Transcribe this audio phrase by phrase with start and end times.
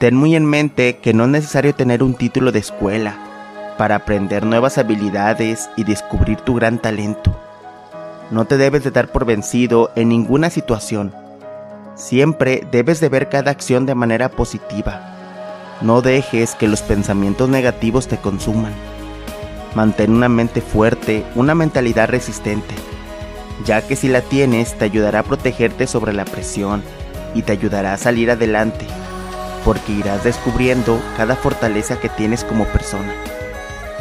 [0.00, 3.18] Ten muy en mente que no es necesario tener un título de escuela
[3.76, 7.38] para aprender nuevas habilidades y descubrir tu gran talento.
[8.30, 11.12] No te debes de dar por vencido en ninguna situación.
[11.96, 15.02] Siempre debes de ver cada acción de manera positiva.
[15.82, 18.72] No dejes que los pensamientos negativos te consuman.
[19.74, 22.74] Mantén una mente fuerte, una mentalidad resistente,
[23.66, 26.82] ya que si la tienes te ayudará a protegerte sobre la presión
[27.34, 28.86] y te ayudará a salir adelante,
[29.64, 33.12] porque irás descubriendo cada fortaleza que tienes como persona.